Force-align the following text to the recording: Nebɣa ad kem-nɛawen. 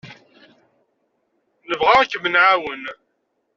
Nebɣa 1.69 1.93
ad 2.01 2.07
kem-nɛawen. 2.11 2.83